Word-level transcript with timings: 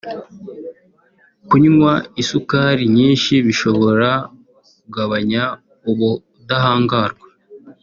Kunywa 1.47 1.93
isukari 2.21 2.83
nyinshi 2.97 3.33
bishobora 3.45 4.09
kugabanya 4.81 5.43
ubudahangarwa 5.89 7.27